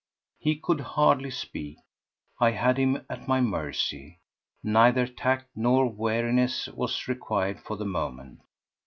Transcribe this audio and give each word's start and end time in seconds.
He 0.39 0.55
could 0.57 0.81
hardly 0.81 1.29
speak. 1.29 1.77
I 2.39 2.49
had 2.49 2.79
him 2.79 3.05
at 3.07 3.27
my 3.27 3.39
mercy. 3.39 4.17
Neither 4.63 5.05
tact 5.05 5.51
nor 5.55 5.87
wariness 5.91 6.65
was 6.69 7.07
required 7.07 7.59
for 7.59 7.77
the 7.77 7.85
moment. 7.85 8.41